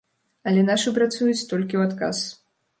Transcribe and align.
Але 0.51 0.63
нашы 0.69 0.89
працуюць 0.97 1.45
толькі 1.53 1.75
ў 1.83 1.87
адказ. 1.91 2.17